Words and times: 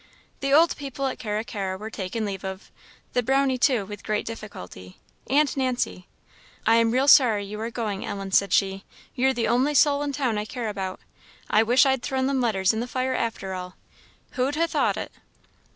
The 0.39 0.51
old 0.51 0.75
people 0.77 1.05
at 1.05 1.19
Carra 1.19 1.43
carra 1.43 1.77
were 1.77 1.91
taken 1.91 2.25
leave 2.25 2.43
of; 2.43 2.71
the 3.13 3.21
Brownie 3.21 3.59
too 3.59 3.85
with 3.85 4.03
great 4.03 4.25
difficulty. 4.25 4.97
And 5.29 5.55
Nancy. 5.55 6.07
"I 6.65 6.77
am 6.77 6.89
real 6.89 7.07
sorry 7.07 7.45
you 7.45 7.59
are 7.61 7.69
going, 7.69 8.03
Ellen," 8.03 8.31
said 8.31 8.51
she 8.51 8.83
"you're 9.13 9.31
the 9.35 9.47
only 9.47 9.75
soul 9.75 10.01
in 10.01 10.11
town 10.11 10.39
I 10.39 10.45
care 10.45 10.69
about. 10.69 11.01
I 11.51 11.61
wish 11.61 11.85
I'd 11.85 12.01
thrown 12.01 12.25
them 12.25 12.41
letters 12.41 12.73
in 12.73 12.79
the 12.79 12.87
fire 12.87 13.13
after 13.13 13.53
all! 13.53 13.75
Who'd 14.31 14.55
ha' 14.55 14.65
thought 14.65 14.97
it?" 14.97 15.11